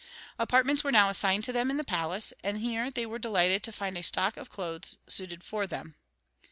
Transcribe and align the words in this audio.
Apartments 0.39 0.83
were 0.83 0.91
now 0.91 1.11
assigned 1.11 1.43
to 1.43 1.53
them 1.53 1.69
in 1.69 1.77
the 1.77 1.83
palace, 1.83 2.33
and 2.43 2.57
here 2.57 2.89
they 2.89 3.05
were 3.05 3.19
delighted 3.19 3.61
to 3.61 3.71
find 3.71 3.95
a 3.95 4.01
stock 4.01 4.35
of 4.35 4.49
clothes 4.49 4.97
suited 5.05 5.43
for 5.43 5.67
them. 5.67 5.93